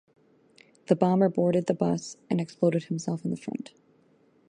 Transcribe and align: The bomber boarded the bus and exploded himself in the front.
The 0.87 0.95
bomber 0.95 1.29
boarded 1.29 1.67
the 1.67 1.75
bus 1.75 2.17
and 2.27 2.41
exploded 2.41 2.85
himself 2.85 3.23
in 3.23 3.29
the 3.29 3.37
front. 3.37 3.71